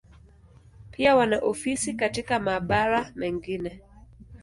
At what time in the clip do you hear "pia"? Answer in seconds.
0.91-1.15